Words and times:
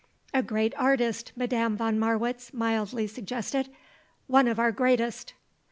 "A 0.33 0.41
great 0.41 0.73
artist," 0.77 1.31
Madame 1.35 1.77
von 1.77 1.99
Marwitz 1.99 2.55
mildly 2.55 3.05
suggested. 3.05 3.69
"One 4.25 4.47
of 4.47 4.57
our 4.57 4.71
greatest." 4.71 5.35